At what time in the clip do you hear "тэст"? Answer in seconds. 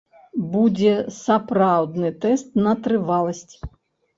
2.25-2.59